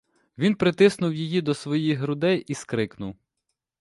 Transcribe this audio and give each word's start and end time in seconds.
Він 0.37 0.55
притиснув 0.55 1.13
її 1.13 1.41
до 1.41 1.53
своїх 1.53 1.99
грудей 1.99 2.39
і 2.47 2.53
скрикнув. 2.53 3.15